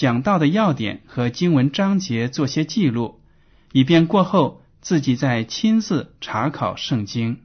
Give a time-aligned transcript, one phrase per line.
[0.00, 3.20] 讲到的要点和经文章节做些记录，
[3.72, 7.42] 以便过后自己再亲自查考圣经。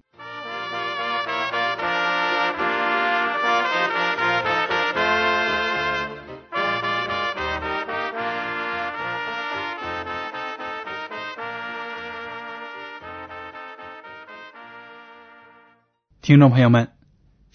[16.22, 16.94] 听众朋友们，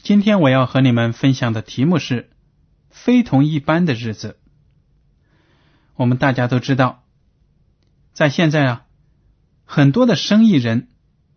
[0.02, 2.28] 今天我要和你们分享的题目是
[2.92, 4.36] “非同一般的日子”。
[6.00, 7.04] 我们大家都知道，
[8.14, 8.86] 在现在啊，
[9.66, 10.88] 很多的生意人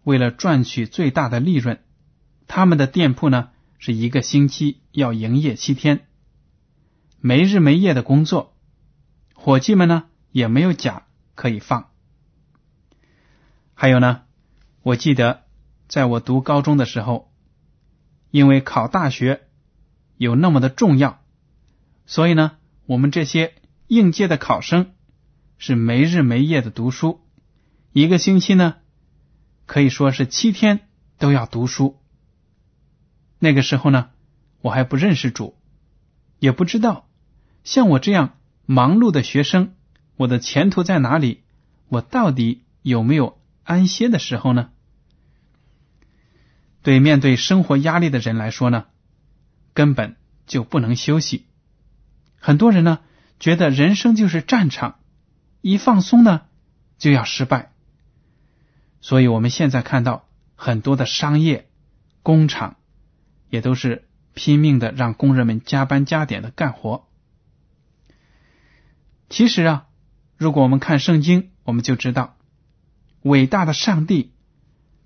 [0.04, 1.80] 为了赚取最大的利润，
[2.48, 6.08] 他们的店铺呢是一个星期要营业七天，
[7.20, 8.56] 没日没夜的工作，
[9.36, 11.90] 伙计们呢也没有假可以放。
[13.74, 14.22] 还有呢，
[14.82, 15.44] 我记得。
[15.90, 17.34] 在我读高中的时候，
[18.32, 19.42] 因为考大学
[20.16, 21.22] 有那么的重要，
[22.06, 22.54] 所以呢，
[22.86, 23.54] 我们这些
[23.88, 24.94] 应届的考生
[25.58, 27.22] 是没日没夜的读书，
[27.92, 28.76] 一个星期呢
[29.66, 32.00] 可以说是七天都要读书。
[33.40, 34.10] 那个时候呢，
[34.62, 35.58] 我还不认识主，
[36.40, 37.10] 也不知道
[37.64, 39.76] 像我这样忙碌的学生，
[40.16, 41.44] 我的前途在哪里？
[41.90, 44.72] 我到底有没有安歇的时候呢？
[46.82, 48.86] 对面对生活压力的人来说呢，
[49.74, 50.16] 根本
[50.48, 51.46] 就不能休息。
[52.40, 53.00] 很多人呢
[53.40, 55.00] 觉得人生就是战场，
[55.62, 56.42] 一放松呢
[56.98, 57.72] 就要失败。
[59.02, 61.70] 所以我们现在看到很多的商业
[62.22, 62.78] 工厂
[63.50, 67.08] 也都是拼命的让工人们加班加点的干活。
[69.30, 69.88] 其实啊，
[70.38, 72.38] 如果我们看圣经，我们就知道，
[73.24, 74.32] 伟大的上帝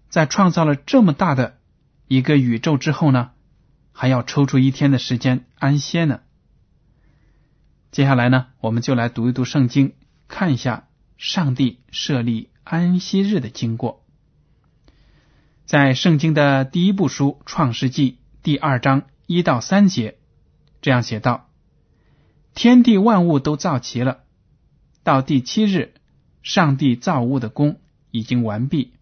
[0.09, 1.58] 在创造了这么大的。
[2.09, 3.32] 一个宇宙之后呢，
[3.92, 6.22] 还要抽出一天的时间安歇呢。
[7.92, 9.94] 接下来呢，我们就来读一读圣经，
[10.28, 10.88] 看一下
[11.18, 14.06] 上帝设立安息日的经过。
[15.66, 18.12] 在圣经的第一部书《创世纪》
[18.44, 20.18] 第二章一到三节，
[20.81, 21.50] 这样写道
[22.56, 24.24] ：“天地万物都造齐了，
[25.03, 25.94] 到第七日，
[26.44, 27.80] 上帝造物的功
[28.12, 28.94] 已经完毕，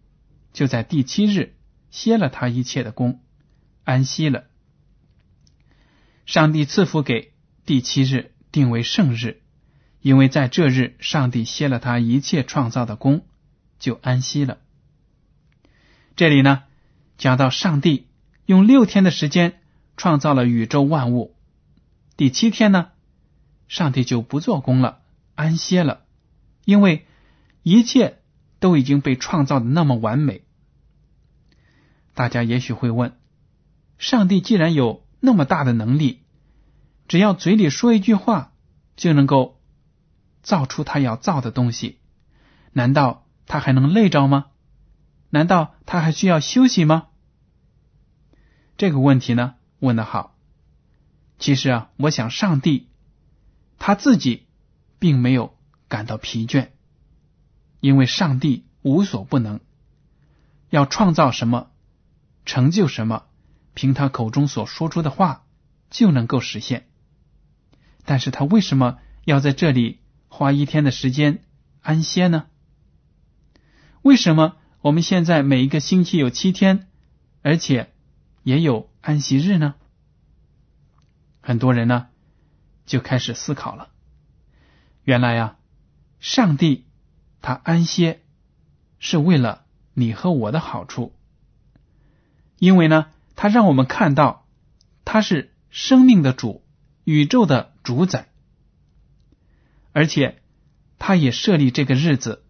[0.52, 1.52] 就在第七日。”
[1.88, 3.22] 歇了他一切的功，
[3.84, 4.44] 安息了。
[6.26, 7.32] 上帝赐福给
[7.64, 9.42] 第七日，定为圣日，
[10.00, 13.24] 因为在这日，上帝歇了他一切创造的功，
[13.78, 14.58] 就安息了。
[16.14, 16.62] 这里呢，
[17.18, 18.06] 讲到上帝
[18.46, 19.60] 用六天的时间
[19.96, 21.34] 创造了宇宙万物，
[22.16, 22.88] 第七天呢，
[23.68, 25.00] 上帝就不做工了，
[25.34, 26.04] 安歇了，
[26.64, 27.06] 因为
[27.62, 28.18] 一切
[28.58, 30.42] 都已经被创造的那么完美。
[32.14, 33.18] 大家也许会问：
[33.98, 36.22] 上帝既然有那么大的能力，
[37.08, 38.52] 只要嘴里说一句话，
[38.96, 39.60] 就能够
[40.42, 41.98] 造出他要造的东西，
[42.72, 44.46] 难道他还能累着吗？
[45.30, 47.08] 难道他还需要休息吗？
[48.76, 50.36] 这个问题呢，问的好。
[51.38, 52.88] 其实啊，我想上帝
[53.78, 54.46] 他自己
[54.98, 55.56] 并没有
[55.88, 56.70] 感到疲倦，
[57.80, 59.60] 因为上帝无所不能，
[60.70, 61.70] 要创造什么。
[62.44, 63.24] 成就什么，
[63.74, 65.44] 凭他口中所说出的话
[65.90, 66.88] 就能够实现。
[68.06, 71.42] 但是他为什么要在这里花一天的时间
[71.82, 72.46] 安歇呢？
[74.02, 76.88] 为什么我们现在每一个星期有七天，
[77.42, 77.92] 而且
[78.44, 79.74] 也有安息日呢？
[81.40, 82.06] 很多人呢
[82.86, 83.90] 就开始思考了。
[85.02, 85.56] 原来呀，
[86.20, 86.86] 上帝
[87.42, 88.22] 他安歇
[88.98, 89.64] 是为了
[89.94, 91.12] 你和我的好处。
[92.58, 94.46] 因为呢，他让我们看到
[95.04, 96.64] 他是生命的主，
[97.04, 98.26] 宇宙的主宰，
[99.92, 100.42] 而且
[100.98, 102.44] 他也设立这个日子，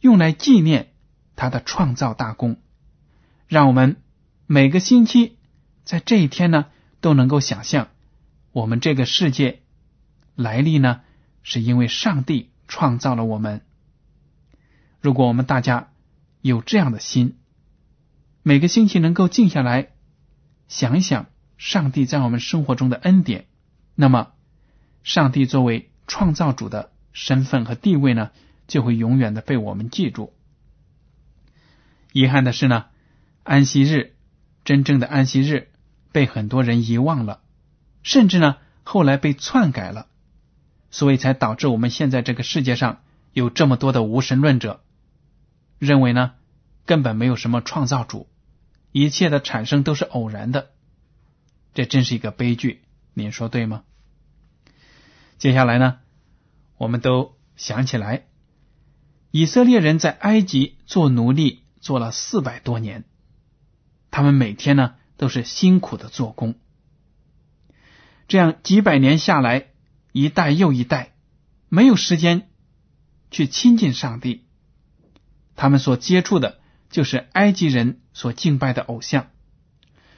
[0.00, 0.94] 用来纪念
[1.36, 2.60] 他的创造大功，
[3.46, 4.02] 让我们
[4.46, 5.38] 每个星期
[5.84, 6.66] 在这一天呢
[7.00, 7.90] 都能够想象，
[8.50, 9.62] 我们这个世界
[10.34, 11.02] 来历呢
[11.44, 13.64] 是因为上帝创造了我们。
[15.00, 15.92] 如果我们大家
[16.40, 17.38] 有这样的心，
[18.42, 19.90] 每个星期能够静下来
[20.66, 21.26] 想一想
[21.58, 23.46] 上帝在我们生活中的恩典，
[23.94, 24.32] 那么
[25.02, 28.30] 上帝作为创造主的身份和地位呢，
[28.66, 30.32] 就会永远的被我们记住。
[32.12, 32.86] 遗憾的是呢，
[33.42, 34.14] 安息日
[34.64, 35.68] 真正的安息日
[36.12, 37.40] 被很多人遗忘了，
[38.02, 40.08] 甚至呢后来被篡改了，
[40.90, 43.02] 所以才导致我们现在这个世界上
[43.32, 44.82] 有这么多的无神论者。
[45.78, 46.32] 认为呢，
[46.84, 48.28] 根本没有什么创造主，
[48.92, 50.70] 一切的产生都是偶然的，
[51.72, 52.82] 这真是一个悲剧。
[53.14, 53.84] 您说对吗？
[55.40, 56.00] 接下来呢，
[56.76, 58.26] 我们都想起来，
[59.30, 63.04] 以色列人在埃及做奴隶做了四百多年，
[64.10, 66.56] 他们每天呢都是辛苦的做工，
[68.28, 69.68] 这样几百年下来，
[70.12, 71.14] 一代又一代，
[71.70, 72.50] 没有时间
[73.30, 74.44] 去亲近上帝。
[75.56, 76.60] 他们所接触的
[76.90, 79.30] 就是埃及人所敬拜的偶像，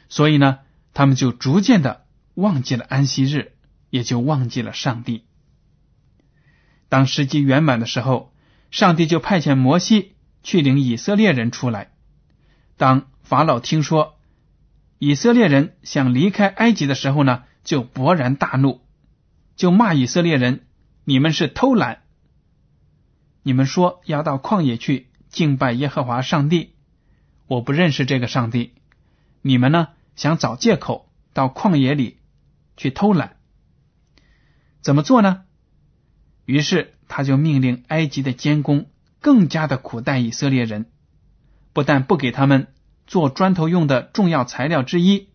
[0.08, 0.58] 所以呢，
[0.94, 3.52] 他们就逐渐的忘记了安息日，
[3.92, 5.24] 也就忘记了上帝。
[6.88, 8.32] 当时机圆满的时候，
[8.70, 11.92] 上帝就派遣摩西去领以色列人出来。
[12.78, 14.18] 当法老听说
[14.98, 18.80] 以色列人想离开埃及的时候呢，就勃然大怒，
[19.56, 20.64] 就骂以色列人
[21.04, 22.02] ：“你们是偷懒！
[23.42, 26.74] 你们说要到旷野去。”敬拜耶和华上帝，
[27.46, 28.74] 我不认识这个上帝。
[29.42, 29.88] 你们呢？
[30.14, 32.18] 想找借口到旷野里
[32.76, 33.36] 去偷懒，
[34.82, 35.44] 怎么做呢？
[36.44, 38.90] 于是他就命令埃及的监工
[39.20, 40.90] 更加的苦待以色列人，
[41.72, 42.66] 不但不给他们
[43.06, 45.28] 做砖头用的重要材料之一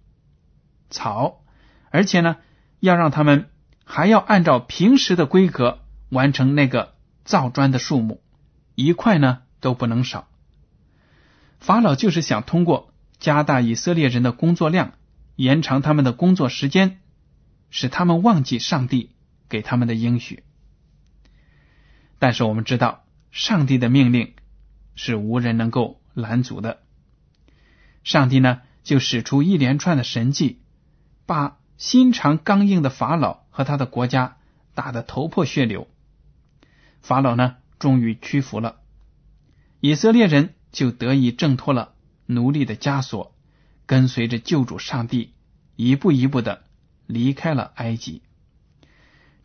[0.92, 1.44] 草，
[1.90, 2.38] 而且呢，
[2.80, 3.50] 要让他们
[3.84, 5.80] 还要按照平时的规格
[6.10, 6.94] 完成那个
[7.26, 8.22] 造砖的数目，
[8.76, 9.40] 一块呢。
[9.60, 10.28] 都不能少。
[11.60, 14.94] 法老就是想通过加大以色列人的工作量，
[15.36, 17.00] 延长他们的工作时间，
[17.72, 19.16] 使他们忘记上帝
[19.50, 20.44] 给他们的应许。
[22.20, 24.34] 但是我们知道，上帝的命令
[24.96, 26.80] 是无人能够拦阻的。
[28.04, 30.62] 上帝呢，就使出一连串的神迹，
[31.26, 34.38] 把心肠刚硬的法老和他的国家
[34.74, 35.88] 打得头破血流。
[37.02, 38.80] 法老呢，终于屈服了。
[39.80, 41.94] 以色列人就得以挣脱了
[42.26, 43.36] 奴隶的枷锁，
[43.86, 45.34] 跟随着救主上帝
[45.76, 46.64] 一步一步的
[47.06, 48.24] 离开了埃及。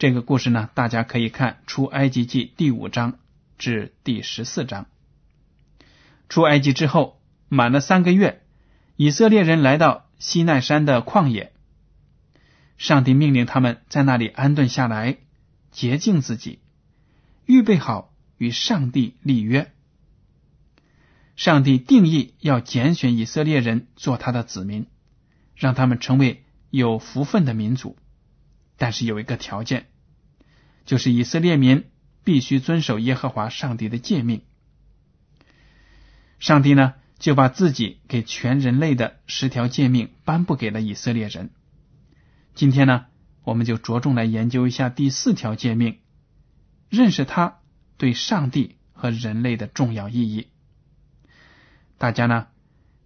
[0.03, 3.21] 这个故事呢，大家可以看《出埃及记》第五章
[3.57, 4.87] 至第十四章。
[6.29, 8.43] 出埃及之后，满了三个月，
[8.97, 11.53] 以色列人来到西奈山的旷野，
[12.79, 15.19] 上帝命令他们在那里安顿下来，
[15.71, 16.59] 洁净自己，
[17.47, 19.71] 预备好与上帝立约。
[21.37, 24.89] 上帝定义要拣选以色列人做他的子民，
[25.55, 27.97] 让他们成为有福分的民族。
[28.77, 29.87] 但是有一个条件，
[30.85, 31.85] 就是以色列民
[32.25, 34.43] 必须遵守耶和华上帝的诫命。
[36.39, 41.51] 上帝呢，就把自己给全人类的十条诫命颁布给了以色列人。
[42.55, 43.07] 今天呢，
[43.45, 45.99] 我们就着重来研究一下第四条诫命，
[46.89, 47.61] 认识它
[47.97, 50.49] 对上帝和人类的重要意义。
[51.97, 52.49] 大家呢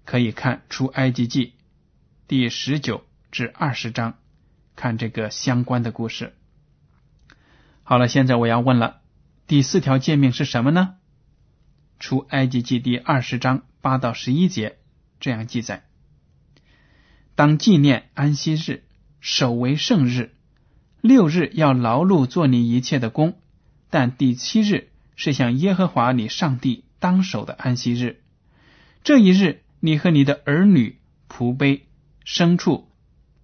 [0.05, 1.53] 可以看出埃及记
[2.27, 4.17] 第十九至二十章，
[4.75, 6.35] 看这个相关的故事。
[7.88, 9.00] 好了，现在我要问了，
[9.47, 10.97] 第四条诫命是什么呢？
[12.00, 14.78] 出埃及记第二十章八到十一节
[15.21, 15.85] 这样记载：
[17.37, 18.83] 当纪念安息日，
[19.21, 20.35] 守为圣日。
[21.00, 23.38] 六日要劳碌做你一切的工，
[23.88, 28.21] 但第七日是向耶和华你上帝当守的安息日。
[29.05, 31.85] 这一日，你和你的儿女、仆婢、
[32.25, 32.88] 牲畜，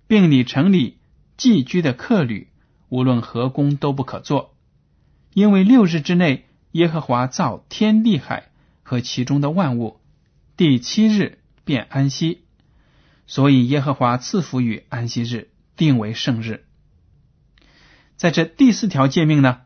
[0.09, 0.99] 并你城里
[1.37, 2.49] 寄居的客旅，
[2.93, 4.55] 无论何工都不可做，
[5.33, 8.51] 因为六日之内，耶和华造天地海
[8.83, 9.99] 和其中的万物，
[10.59, 12.45] 第七日便安息，
[13.27, 16.67] 所以耶和华赐福于安息日，定为圣日。
[18.19, 19.63] 在这第四条诫命呢，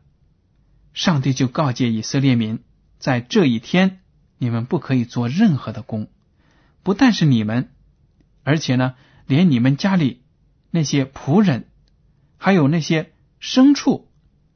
[0.94, 2.60] 上帝就告诫以色列民，
[3.00, 4.02] 在这一天。
[4.38, 6.06] 你们不可以做任何的工，
[6.84, 7.70] 不但是你们，
[8.44, 8.94] 而且呢，
[9.26, 10.22] 连你们家里
[10.70, 11.66] 那些仆人，
[12.36, 14.08] 还有那些牲畜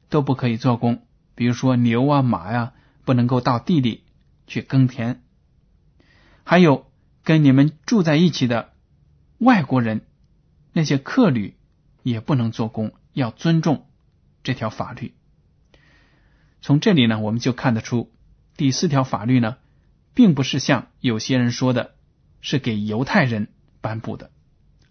[0.09, 2.73] 都不可以做工，比如说牛啊、马呀，
[3.05, 4.03] 不能够到地里
[4.47, 5.21] 去耕田。
[6.43, 6.91] 还有
[7.23, 8.73] 跟你们住在一起的
[9.37, 10.01] 外国人，
[10.73, 11.55] 那些客旅
[12.03, 13.85] 也不能做工，要尊重
[14.43, 15.13] 这条法律。
[16.61, 18.11] 从这里呢，我们就看得出
[18.55, 19.57] 第四条法律呢，
[20.13, 21.95] 并不是像有些人说的，
[22.41, 23.47] 是给犹太人
[23.81, 24.29] 颁布的，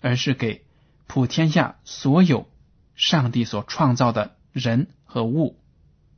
[0.00, 0.64] 而是给
[1.06, 2.49] 普天下所有
[3.00, 5.58] 上帝所创造的人和物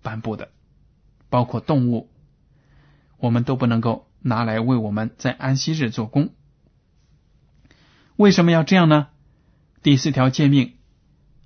[0.03, 0.51] 颁布的，
[1.31, 2.11] 包括动物，
[3.19, 4.09] 我们都不能够。
[4.25, 6.33] 拿来为我们在安息日做工，
[8.15, 9.09] 为什么要这样呢？
[9.83, 10.77] 第四条诫命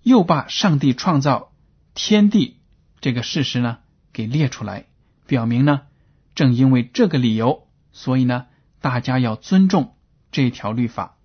[0.02, 1.54] 又把上帝创造
[1.94, 2.58] 天地
[3.00, 3.78] 这个事实呢
[4.12, 4.88] 给列出来，
[5.26, 5.86] 表明呢，
[6.34, 8.46] 正因为这个理由，所以呢，
[8.82, 9.96] 大家要尊重
[10.30, 11.16] 这条律法。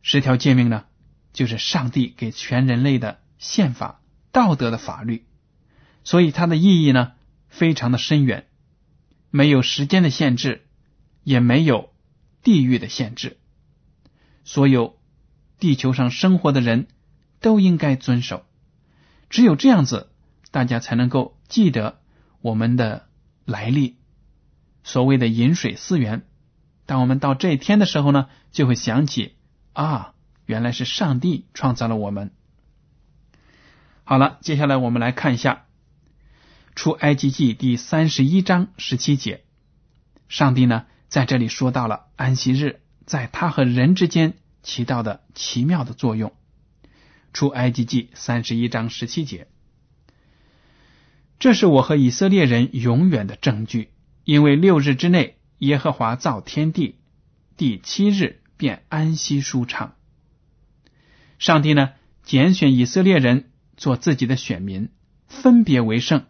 [0.00, 0.84] 十条诫命呢，
[1.36, 4.00] 就是上帝给全人类的宪法、
[4.32, 5.26] 道德的法律，
[6.02, 7.12] 所以它的意义呢，
[7.50, 8.46] 非常的深远。
[9.30, 10.66] 没有时间的限制，
[11.22, 11.90] 也没有
[12.42, 13.36] 地域的限制，
[14.44, 14.98] 所有
[15.58, 16.88] 地球上生活的人
[17.40, 18.46] 都应该遵守。
[19.28, 20.10] 只有这样子，
[20.50, 22.00] 大家才能够记得
[22.40, 23.08] 我们的
[23.44, 23.98] 来历。
[24.84, 26.26] 所谓的饮水思源，
[26.86, 29.34] 当我们到这一天的时候呢，就会想起
[29.74, 30.14] 啊，
[30.46, 32.32] 原来是上帝创造了我们。
[34.04, 35.66] 好了，接下来我们来看一下。
[36.74, 39.44] 出埃及记第三十一章十七节，
[40.28, 46.32] 上帝呢在这里说到了安息日在他和人之间起到的奇妙的作用。
[47.32, 49.48] 出埃及记三十一章十七节，
[51.38, 53.90] 这是我和以色列人永远的证据，
[54.24, 57.00] 因为六日之内耶和华造天地，
[57.56, 59.95] 第七日便安息舒畅。
[61.38, 61.90] 上帝呢
[62.22, 64.90] 拣选以色列人做自己的选民，
[65.26, 66.24] 分别为圣。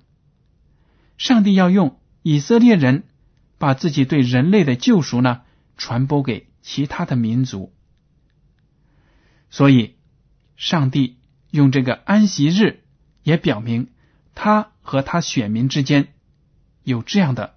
[1.16, 3.04] 上帝要用以色列人
[3.58, 5.42] 把自己对人类的救赎呢
[5.76, 7.72] 传播给其他的民族，
[9.48, 9.94] 所以
[10.56, 11.18] 上帝
[11.50, 12.82] 用这个安息日
[13.22, 13.90] 也表明
[14.34, 16.12] 他和他选民之间
[16.82, 17.54] 有这样的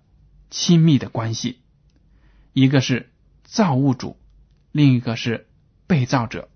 [0.50, 1.60] 亲密的关系，
[2.54, 3.12] 一个是
[3.44, 4.18] 造物主，
[4.72, 5.48] 另一个是
[5.88, 6.50] 被造者。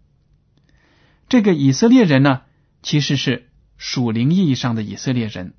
[1.29, 2.41] 这个以色列人呢，
[2.81, 5.53] 其实是属灵意义上的以色列人。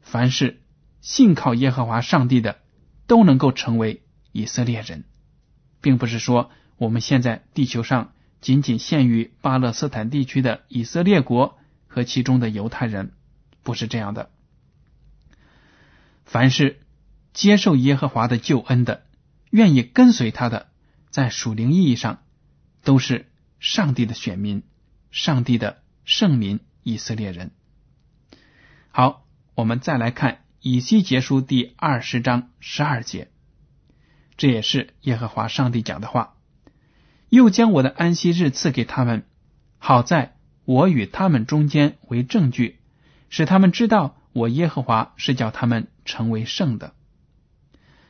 [0.00, 0.62] 凡是
[1.00, 2.60] 信靠耶和华上帝的，
[3.06, 5.04] 都能够成为以色列人，
[5.80, 13.12] 并不是说我们现在地球上仅仅限于巴勒斯坦地区的以色列国和其中的犹太人，
[13.62, 14.30] 不是这样的。
[16.24, 16.80] 凡是
[17.32, 19.04] 接受耶和华的救恩的，
[19.50, 20.68] 愿意跟随他的，
[21.10, 22.22] 在属灵意义上
[22.82, 23.30] 都是
[23.64, 24.62] 上帝的选民，
[25.10, 27.50] 上帝的圣民以色列人。
[28.90, 29.24] 好。
[29.54, 33.30] 我们再来看以西结书第二十章十二节，
[34.36, 36.34] 这也是耶和华上帝讲的话。
[37.28, 39.24] 又将我的安息日赐给他们，
[39.78, 42.80] 好在我与他们中间为证据，
[43.30, 46.94] 使他们知道我耶和华是叫他们成为圣的。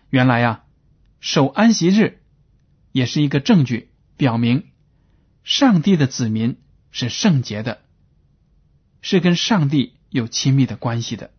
[0.08, 0.64] 原来啊，
[1.20, 2.22] 守安息日
[2.90, 4.68] 也是一个证据，表明
[5.44, 6.56] 上帝的子民
[6.90, 7.82] 是圣洁的，
[9.02, 11.30] 是跟上帝有亲密的关系的。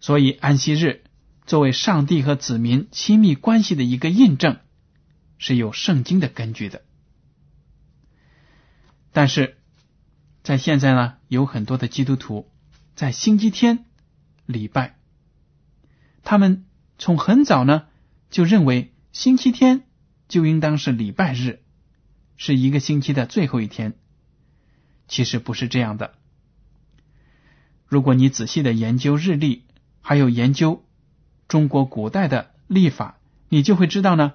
[0.00, 1.02] 所以，安息日
[1.44, 4.60] 作为上帝和子民亲密关系的一个印证，
[5.38, 6.82] 是有圣经的根据的。
[9.10, 9.58] 但是，
[10.44, 12.48] 在现在呢，有很多的基督徒
[12.94, 13.86] 在星期天
[14.46, 14.96] 礼拜，
[16.22, 16.66] 他们
[16.96, 17.86] 从很早呢
[18.30, 19.84] 就认为星期天
[20.28, 21.63] 就应当是礼拜日，
[22.36, 23.94] 是一个星期的最后一天。
[25.06, 26.14] 其实不是这样的。
[27.86, 29.64] 如果你仔细的研究日历，
[30.00, 30.84] 还有研究
[31.46, 34.32] 中国古代的历法，你就会知道呢。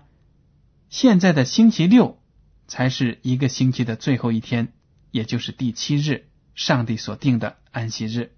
[0.89, 2.19] 现在的星期六
[2.67, 4.73] 才是一个星期的最后一天，
[5.11, 8.31] 也就是第七日，上帝所定的安息日。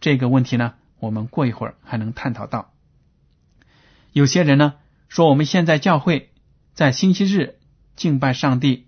[0.00, 2.72] 这个问题呢，我们过一会儿还能探讨到。
[4.12, 4.74] 有些人呢
[5.08, 6.32] 说，我们现在教会
[6.74, 7.58] 在星期日
[7.98, 8.86] 敬拜上帝，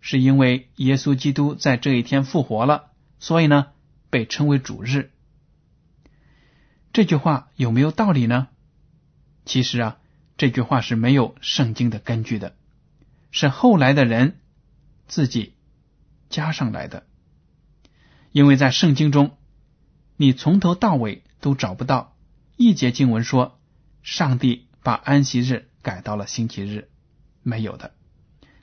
[0.00, 3.66] 是因为耶稣基督在这一天复活了，所以呢
[4.08, 5.10] 被称为主日。
[6.92, 8.46] 这句话有没有道理呢？
[9.44, 9.98] 其实啊，
[10.36, 12.54] 这句话是没有圣经的根据的，
[13.32, 14.38] 是后来的人
[15.08, 15.54] 自己
[16.30, 17.04] 加上来的。
[18.30, 19.36] 因为在圣经中，
[20.16, 22.16] 你从头到尾都找不到
[22.56, 23.58] 一节经文说
[24.04, 26.88] 上帝把安息日改到了星期日，
[27.42, 27.92] 没有的。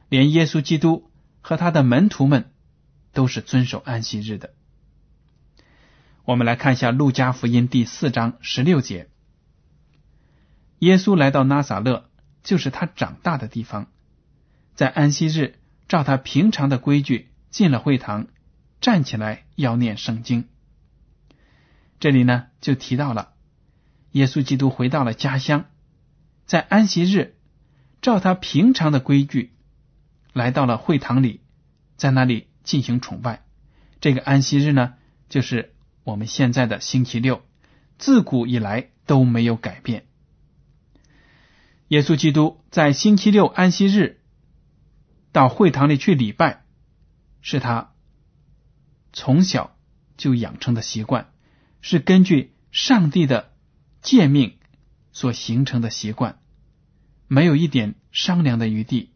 [0.10, 1.10] 连耶稣基督
[1.42, 2.52] 和他的门徒们
[3.14, 4.54] 都是遵守安息日的。
[6.26, 9.10] 我们来看一下《路加福音》第四章十六节：
[10.80, 12.10] 耶稣来到拿撒勒，
[12.44, 13.88] 就是他长大的地方，
[14.76, 18.28] 在安息日，照他平常的规矩进了会堂，
[18.82, 20.48] 站起来要念圣经。
[22.00, 23.34] 这里呢，就提到了
[24.12, 25.66] 耶稣基督回到了家乡，
[26.46, 27.36] 在安息日，
[28.02, 29.54] 照他平常的规矩
[30.34, 31.42] 来到了会堂里，
[31.98, 33.44] 在那里进行崇拜。
[34.02, 34.94] 这个安息日呢，
[35.28, 35.74] 就是。
[36.06, 37.44] 我们现在的星期六，
[38.00, 40.08] 自古以来都没有改变。
[41.90, 44.22] 耶稣基督在星期六安息日
[45.32, 46.64] 到会堂里去礼拜，
[47.42, 47.92] 是他
[49.14, 49.78] 从小
[50.18, 51.32] 就养成的习惯，
[51.82, 53.52] 是根据上帝的
[54.02, 54.58] 诫命
[55.12, 56.40] 所形成的习惯，
[57.28, 59.12] 没有一点商量的余地。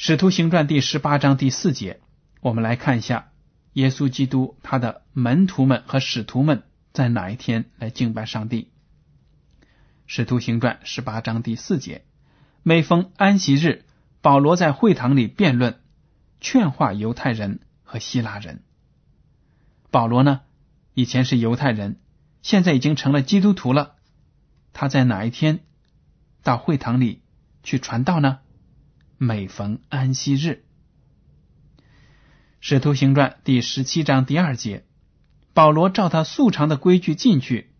[0.00, 1.98] 使徒行传第十八章第四节，
[2.40, 3.32] 我们来看一下。
[3.72, 6.62] 耶稣基督他的门徒们和使徒们
[6.92, 8.70] 在哪一天来敬拜上帝？
[10.06, 12.04] 使徒行传十八章第四节，
[12.62, 13.86] 每逢安息日，
[14.20, 15.80] 保罗在会堂里辩论，
[16.40, 18.62] 劝化犹太人和希腊人。
[19.90, 20.42] 保罗呢，
[20.94, 21.98] 以前是犹太人，
[22.40, 23.96] 现在已经成了基督徒了。
[24.72, 25.58] 他在哪一天
[26.44, 27.22] 到会堂里
[27.64, 28.38] 去传道呢？
[29.20, 30.64] 每逢安息日。
[32.60, 34.84] 使徒行传第十七章第二节，
[35.54, 37.72] 保罗照他素常的规矩进去，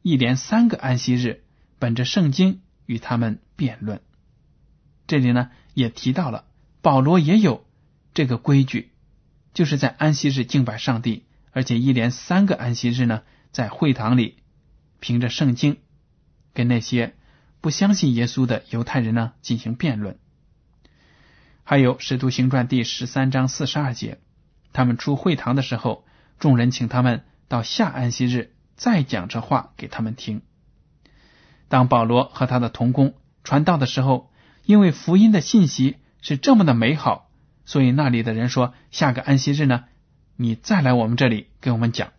[0.00, 1.44] 一连三个安息日，
[1.78, 4.00] 本着圣经与他们辩论。
[5.06, 6.46] 这里呢也提到了
[6.80, 7.66] 保罗也有
[8.14, 8.90] 这个规矩，
[9.52, 13.22] 就是在安息日敬拜上帝，而且一连三个安息日呢，
[13.52, 14.38] 在会堂里
[14.98, 15.76] 凭着圣经
[16.54, 17.14] 跟那些
[17.60, 20.18] 不相信耶稣的犹太人呢进行辩论。
[21.68, 24.20] 还有使徒行传第十三章四十二节。
[24.72, 26.04] 他们出会堂的时候，
[26.38, 30.42] 众人请他们到下安息日再讲这话给他们听。
[31.66, 34.30] 当保罗和他的同工传道的时候，
[34.62, 37.32] 因为福音的信息是这么的美好，
[37.64, 39.86] 所以那里的人说：“下个安息日呢，
[40.36, 42.12] 你再来我们这里给我们讲。”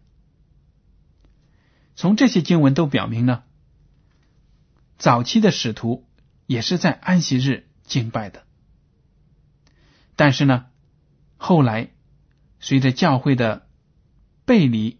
[1.95, 3.43] 从这些经文都表明呢，
[4.97, 6.05] 早期的使徒
[6.47, 8.43] 也是在安息日敬拜的，
[10.17, 10.65] 但是呢，
[11.37, 11.91] 后来。
[12.59, 13.67] 随着教会的
[14.43, 14.97] 背离，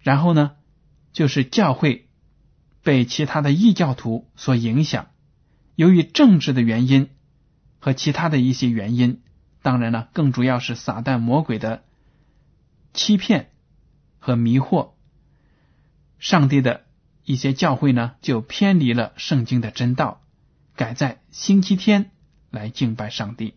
[0.00, 0.56] 然后呢，
[1.12, 2.08] 就是教会
[2.82, 5.10] 被其他的异教徒所影响。
[5.76, 7.08] 由于政治的原因
[7.78, 9.22] 和其他的一些原因，
[9.62, 11.84] 当然了，更主要是撒旦魔鬼的
[12.92, 13.52] 欺骗
[14.18, 14.94] 和迷惑，
[16.18, 16.84] 上帝的
[17.22, 20.20] 一些教会呢，就偏离了圣经的真道，
[20.74, 22.10] 改在星期天
[22.50, 23.54] 来敬拜上帝。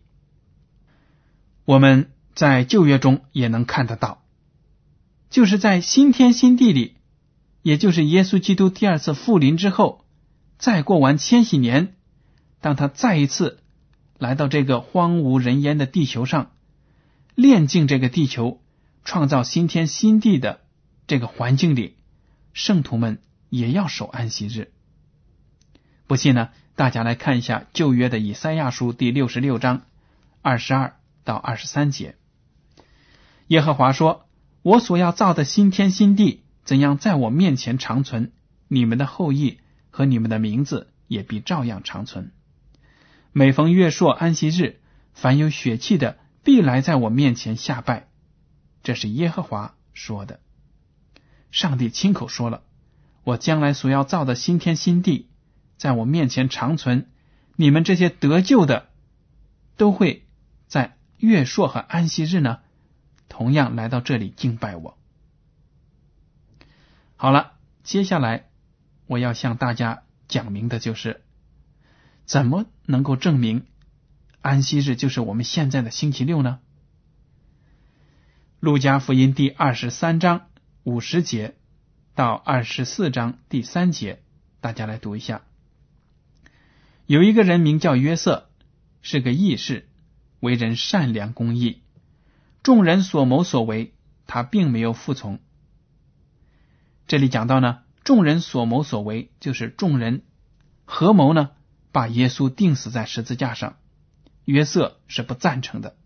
[1.70, 2.10] 我们。
[2.32, 4.22] 在旧约中也能看得到，
[5.28, 6.96] 就是在新天新地里，
[7.60, 10.06] 也就是耶稣基督第二次复临之后，
[10.58, 11.96] 再过完千禧年，
[12.60, 13.58] 当他再一次
[14.16, 16.52] 来到这个荒无人烟的地球上，
[17.34, 18.62] 炼净这个地球，
[19.04, 20.60] 创造新天新地的
[21.08, 21.96] 这个环境里，
[22.54, 23.18] 圣徒们
[23.50, 24.72] 也要守安息日。
[26.06, 29.82] 不信呢，大家来看一下旧约的以赛亚书第六十六章
[30.42, 30.94] 二十二
[31.30, 32.16] 到二十三节。
[33.46, 34.26] 耶和华说
[34.62, 38.32] ：“我所要造的新天新地，怎样在我面前长存？
[38.66, 42.32] 你们的后裔和你们的名字也必照样长存。
[43.30, 44.80] 每逢月朔安息日，
[45.14, 48.08] 凡有血气的，必来在我面前下拜。”
[48.82, 50.40] 这是耶和华说的。
[51.52, 52.64] 上帝亲口说了
[53.22, 55.28] ：“我将来所要造的新天新地，
[55.76, 57.08] 在我面前长存。
[57.54, 58.88] 你们这些得救的，
[59.76, 60.26] 都会
[60.66, 62.58] 在月朔和安息日呢。”
[63.32, 64.98] 同样来到这里敬拜我。
[67.16, 67.52] 好了，
[67.84, 68.48] 接下来
[69.06, 71.22] 我要向大家讲明的就是，
[72.26, 73.66] 怎么能够证明
[74.40, 76.58] 安息日就是我们现在的星期六呢？
[78.58, 80.48] 路加福音第二十三章
[80.82, 81.54] 五十节
[82.14, 84.22] 到二十四章第三节，
[84.60, 85.42] 大家来读一下。
[87.06, 88.50] 有一个人名叫约瑟，
[89.02, 89.88] 是个义士，
[90.40, 91.82] 为人善良公义。
[92.62, 93.94] 众人所谋所为，
[94.26, 95.38] 他并没有服从。
[97.06, 100.22] 这里讲到呢，众人所谋所为，就是众人
[100.84, 101.50] 合谋呢，
[101.92, 103.76] 把耶稣钉死在十字架上。
[104.44, 105.96] 约瑟是不赞成的。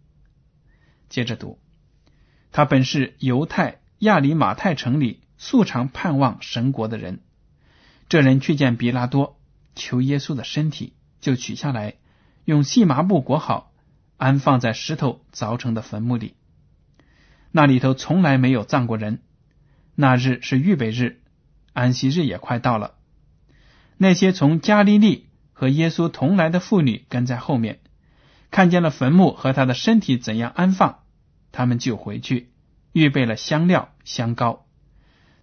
[1.09, 1.59] 接着读，
[2.53, 7.21] 他本是犹太亚里马太城里素常盼望神国的人。
[8.09, 9.39] 这人去见比拉多，
[9.75, 11.95] 求耶稣的身体，就取下来，
[12.45, 13.73] 用细麻布裹好，
[14.17, 16.35] 安放在石头凿成的坟墓里。
[17.51, 19.23] 那里头从来没有葬过人。
[19.95, 21.21] 那日是预备日，
[21.73, 22.95] 安息日也快到了。
[23.97, 27.81] 那些从加利利和耶稣同来的妇女跟在后面，
[28.51, 31.05] 看见了坟墓和他的身体怎样安放，
[31.53, 32.51] 他们就回去
[32.93, 34.67] 预备了香料、香膏。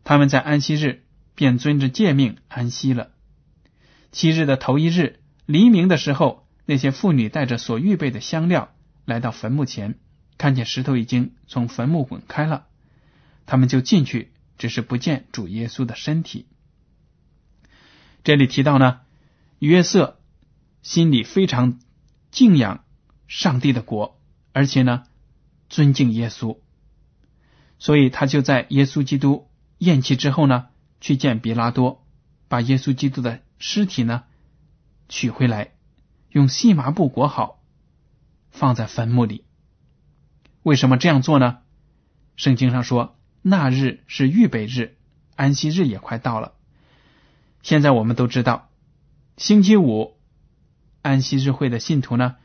[0.03, 1.03] 他们在安息日
[1.34, 3.12] 便遵着诫命安息了。
[4.12, 9.99] 七日的头一日黎明的时候，那些妇女带着所预备的香料来到坟墓前，
[10.38, 12.65] 看见石头已经从坟墓滚开了，
[13.45, 16.47] 他们就进去，只是不见主耶稣的身体。
[18.23, 19.01] 这里提到呢，
[19.60, 20.21] 约瑟
[20.81, 21.77] 心里非常
[22.31, 22.86] 敬仰
[23.27, 24.21] 上帝的国，
[24.53, 25.03] 而且呢
[25.67, 26.57] 尊敬耶稣，
[27.79, 30.69] 所以他就在耶稣基督咽气之后呢，
[31.01, 32.07] 去见比拉多，
[32.47, 34.23] 把耶稣基督的尸体呢
[35.10, 35.73] 取回来，
[36.31, 37.61] 用细麻布裹好，
[38.51, 39.43] 放在坟墓里。
[40.63, 41.59] 为什么这样做呢？
[42.37, 44.95] 圣经上说，那日是预备日，
[45.35, 46.53] 安息日也快到了。
[47.61, 48.69] 现在我们都知道，
[49.35, 50.17] 星期五
[51.01, 52.37] 安息日会的信徒呢，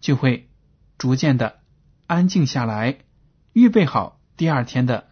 [0.00, 0.48] 就会
[0.96, 1.60] 逐渐的
[2.06, 2.98] 安静下来，
[3.52, 5.08] 预备好第二天的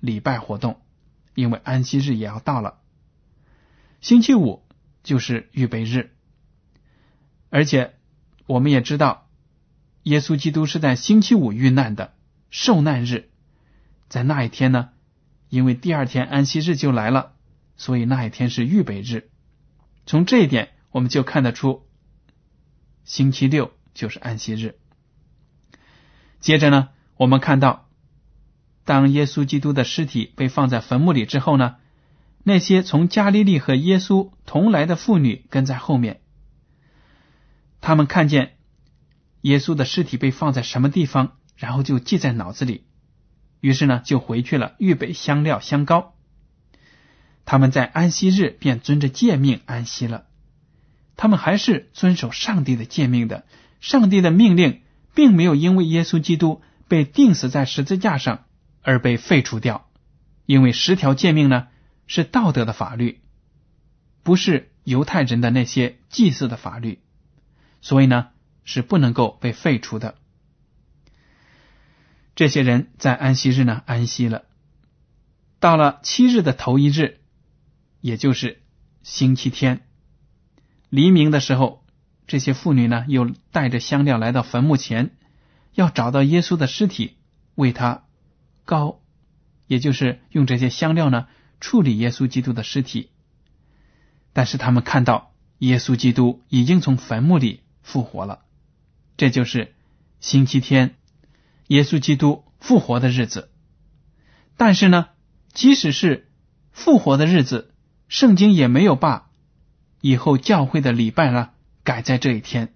[0.00, 0.80] 礼拜活动，
[1.34, 2.78] 因为安息日也要到了。
[4.00, 4.64] 星期五
[5.02, 6.16] 就是预备日，
[7.50, 7.94] 而且
[8.46, 9.28] 我们也知道，
[10.02, 12.14] 耶稣基督是在星期五遇难的
[12.50, 13.28] 受难日，
[14.08, 14.90] 在那一天呢，
[15.48, 17.34] 因为第二天安息日就来了。
[17.80, 19.30] 所以那一天是预备日，
[20.04, 21.86] 从这一点我们就看得出，
[23.04, 24.74] 星期六就是安息日。
[26.40, 27.88] 接着呢，我们看到，
[28.84, 31.76] 当耶稣基督的尸体被放在坟墓里之后呢，
[32.42, 36.20] 那些从加利利和耶稣同来的妇女跟在后面，
[37.80, 38.56] 他们看见
[39.42, 42.84] 耶稣的尸体被放在什么地方，然后就记在脑子里，
[43.60, 46.14] 于是呢就回去了，预备香料香膏。
[47.44, 50.26] 他们在安息日便遵着诫命安息了，
[51.16, 53.46] 他们还是遵守上帝的诫命的。
[53.80, 54.82] 上帝的命令
[55.14, 58.44] 并没有因为耶稣基督被钉死在十字架上
[58.82, 59.88] 而被废除掉，
[60.46, 61.68] 因为十条诫命呢
[62.06, 63.20] 是道德的法律，
[64.24, 67.00] 不是犹太人的那些祭祀的法律，
[67.80, 68.28] 所以呢
[68.64, 70.16] 是不能够被废除的。
[72.34, 74.44] 这些人在安息日呢安息了，
[75.60, 77.20] 到了七日的头一日。
[78.00, 78.62] 也就是
[79.02, 79.84] 星期天
[80.88, 81.84] 黎明的时候，
[82.28, 85.16] 这些妇女呢又带着香料来到坟墓前，
[85.74, 87.16] 要找到耶稣的尸体，
[87.56, 88.04] 为他
[88.64, 89.00] 高，
[89.66, 91.26] 也就是用这些香料呢
[91.60, 93.10] 处理耶稣基督的尸体。
[94.32, 98.44] 但是他们看到耶稣基督已经从坟墓里复活了，
[99.16, 99.74] 这就是
[100.20, 100.96] 星期天
[101.68, 103.50] 耶稣基督复活的日子。
[104.58, 105.08] 但是呢，
[105.54, 106.30] 即使是
[106.70, 107.74] 复活的日子。
[108.08, 109.30] 圣经也没有把
[110.00, 111.50] 以后教会的礼拜呢
[111.84, 112.74] 改在这一天，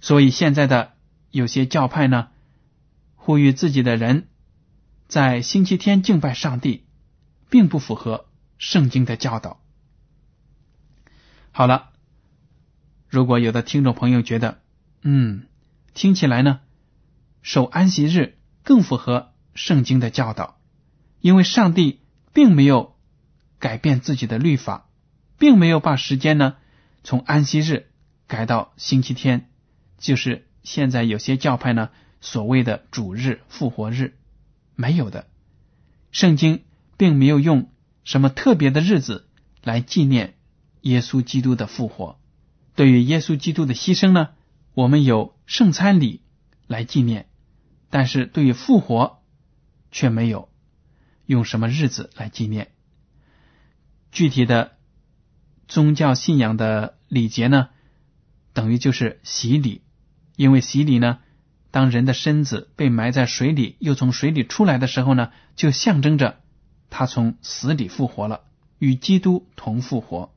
[0.00, 0.92] 所以现在的
[1.32, 2.28] 有些教派呢
[3.16, 4.28] 呼吁自己的人
[5.08, 6.86] 在星期天敬拜上帝，
[7.50, 9.60] 并不符合圣经的教导。
[11.50, 11.90] 好了，
[13.12, 14.62] 如果有的听众朋友觉得，
[15.02, 15.42] 嗯，
[15.92, 16.60] 听起来呢
[17.42, 20.58] 守安息日更符合圣经的教导，
[21.20, 22.00] 因为上帝
[22.32, 22.96] 并没有。
[23.58, 24.88] 改变自己的律法，
[25.38, 26.56] 并没有把时间呢
[27.04, 27.90] 从安息日
[28.26, 29.50] 改到星期天，
[29.98, 34.14] 就是现在有些教派呢所谓的主日、复活日，
[34.74, 35.28] 没有的。
[36.10, 36.64] 圣经
[36.96, 37.70] 并没有用
[38.02, 39.28] 什么特别的日子
[39.62, 40.34] 来纪念
[40.80, 42.18] 耶稣基督的复活。
[42.74, 44.30] 对于耶稣基督的牺牲呢，
[44.74, 46.22] 我们有圣餐礼
[46.66, 47.26] 来纪念，
[47.90, 49.22] 但是对于复活
[49.90, 50.48] 却没有
[51.26, 52.72] 用什么日子来纪念。
[54.10, 54.72] 具体的
[55.68, 57.68] 宗教信仰的礼节呢，
[58.52, 59.82] 等于就是洗礼，
[60.36, 61.18] 因为洗礼呢，
[61.70, 66.40] 当人的身子被埋在水里，又从水里出来的时候呢，就象征着
[66.90, 68.44] 他从死里复活了，
[68.78, 70.34] 与基督同复活。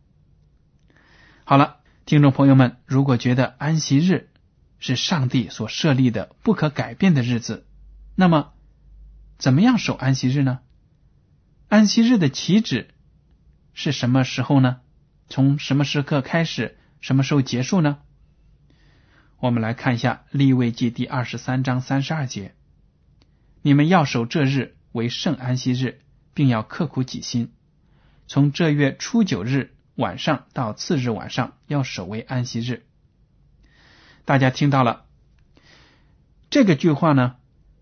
[1.43, 1.74] 好了，
[2.05, 4.29] 听众朋友们，如果觉得安息日
[4.77, 7.65] 是上帝所设立的不可改变的日子，
[8.13, 8.53] 那么
[9.39, 10.59] 怎么样守安息日呢？
[11.67, 12.89] 安息日的起止。
[13.73, 14.81] 是什么时候呢？
[15.29, 16.77] 从什么时刻开始？
[17.01, 17.97] 什么时候结束呢？
[19.39, 22.53] 我们来看一下《立位记》第二十三章三十二节
[23.63, 26.01] ：“你们要守这日为圣安息日，
[26.35, 27.51] 并要刻苦己心。
[28.27, 32.85] 从这月初九日晚上到次日晚上，要守为安息日。”
[34.25, 35.05] 大家听到了
[36.49, 37.35] 这个句话呢？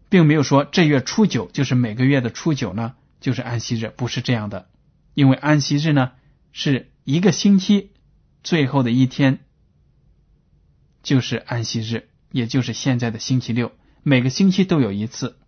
[0.10, 4.70] 并没有说这月初九就是每个月的初九呢，就是安息日，不是这样的。
[5.16, 6.12] 因为安息日呢
[6.52, 7.92] 是一个星期
[8.44, 9.40] 最后的一天，
[11.02, 13.72] 就是安息日，也就是现在的星期六。
[14.04, 15.40] 每个星期都有一次，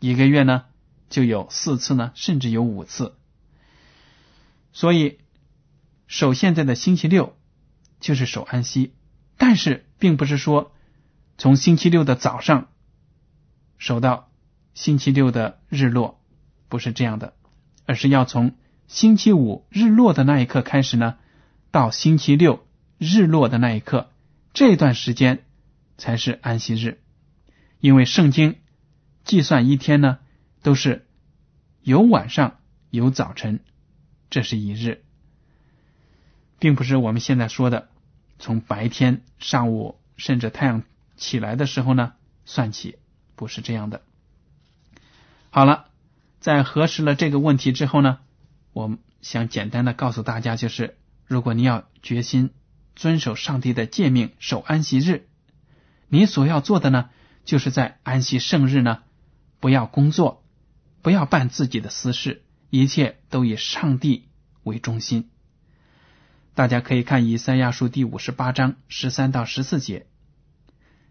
[0.00, 0.64] 一个月呢
[1.08, 3.14] 就有四次呢，甚至有五次。
[4.72, 5.18] 所以
[6.12, 7.38] 守现在的星期六
[7.98, 8.92] 就是守安息，
[9.38, 10.74] 但是并不是说
[11.38, 12.68] 从星期六的早上
[13.78, 14.30] 守到
[14.74, 16.20] 星期六的日落，
[16.68, 17.32] 不是这样的，
[17.86, 18.54] 而是要从
[18.88, 21.16] 星期五日落的那一刻开始呢，
[21.70, 22.66] 到星期六
[22.98, 24.10] 日落的那一刻，
[24.52, 25.46] 这段时间
[25.96, 27.00] 才是安息日。
[27.80, 28.58] 因为圣经
[29.24, 30.18] 计算一天呢，
[30.60, 31.06] 都是
[31.80, 33.60] 有晚上有早晨，
[34.28, 35.02] 这是一日，
[36.62, 37.88] 并不是我们现在说的
[38.38, 40.84] 从白天上午甚至太阳
[41.16, 42.12] 起来的时候呢
[42.44, 42.98] 算起，
[43.34, 44.02] 不是这样的。
[45.50, 45.86] 好了，
[46.38, 48.20] 在核实了这个问题之后呢，
[48.72, 50.96] 我想简单的告诉大家，就是
[51.26, 52.50] 如果你要决心
[52.94, 55.26] 遵守上帝的诫命，守安息日，
[56.06, 57.10] 你所要做的呢？
[57.44, 59.02] 就是在安息圣日呢，
[59.58, 60.44] 不要工作，
[61.02, 64.28] 不要办自己的私事，一切都以上帝
[64.62, 65.28] 为中心。
[66.54, 70.06] 大家可以看以赛亚书第五十八章十三到十四节：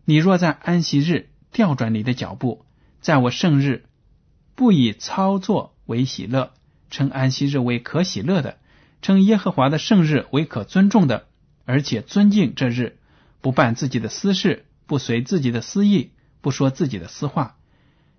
[0.05, 2.65] 你若在安息日调转你的脚步，
[2.99, 3.85] 在我圣日
[4.53, 6.53] 不以操作为喜乐，
[6.91, 8.59] 称安息日为可喜乐的，
[9.01, 11.25] 称耶和华的圣日为可尊重的，
[11.65, 12.99] 而且尊敬这日，
[13.41, 16.11] 不办自己的私事，不随自己的私意。
[16.41, 17.55] 不说自己的私话，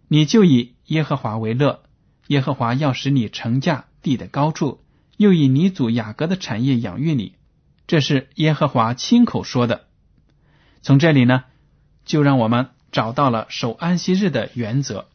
[0.06, 1.82] 你就以耶和华为乐。
[2.28, 4.80] 耶和华要使你乘驾地的高处，
[5.16, 7.35] 又以你祖雅各的产业养育你。
[7.87, 9.87] 这是耶和华亲口说的。
[10.81, 11.44] 从这里呢，
[12.05, 15.09] 就让我们找到了守安息日的原则。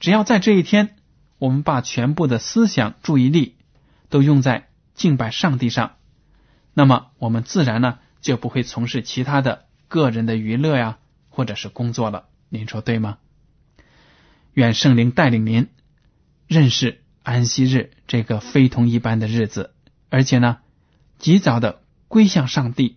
[0.00, 0.96] 只要在这一天，
[1.38, 3.56] 我们把全部的思想注意力
[4.08, 5.96] 都用在敬拜上帝上，
[6.74, 10.98] 那么我们自然呢就不会从事其他的个人的娱乐呀，
[11.30, 12.26] 或者是工作了。
[12.48, 13.18] 您说对吗？
[14.54, 15.68] 愿圣灵带领您
[16.46, 19.74] 认识安息日这个非同一般的日子，
[20.08, 20.60] 而且呢，
[21.18, 22.96] 及早的归向上帝，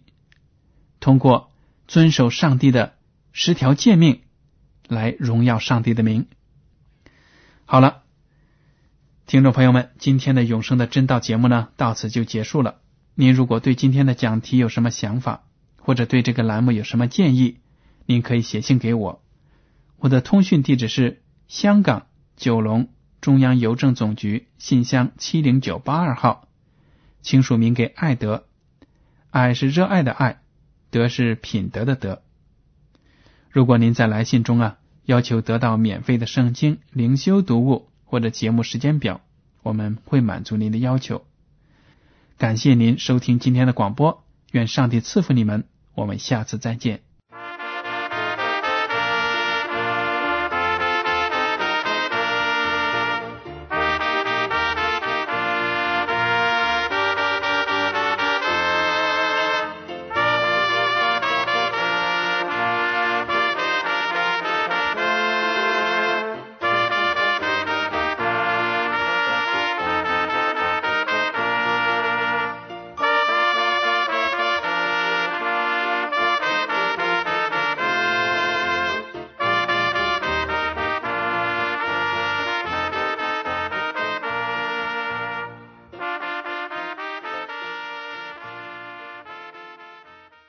[1.02, 1.52] 通过
[1.86, 2.94] 遵守上帝的
[3.34, 4.22] 十条诫命
[4.88, 6.28] 来荣耀上帝的名。
[7.66, 8.04] 好了，
[9.26, 12.78] 听众朋友们，今天的永生的真道节目呢，到此就结束了。
[13.16, 15.44] 您如果对今天的讲题有什么想法，
[15.76, 17.58] 或者对这个栏目有什么建议，
[18.06, 19.22] 您可以写信给我。
[19.98, 22.88] 我的通讯地址是香港九龙
[23.22, 26.48] 中央邮政总局信箱七零九八二号，
[27.22, 28.46] 请署名给爱德，
[29.30, 30.42] 爱是热爱的爱，
[30.90, 32.24] 德是品德的德。
[33.52, 39.22] 如果您在来信中啊要求得到免费的圣经灵修读物或者节目时间表，
[39.62, 41.24] 我们会满足您的要求。
[42.40, 47.02] 感谢您收听今天的广播，愿上帝赐福你们，我们下次再见。